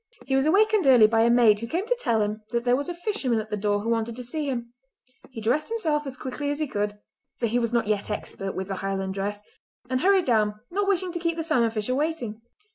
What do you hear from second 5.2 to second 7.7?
He dressed himself as quickly as he could—for he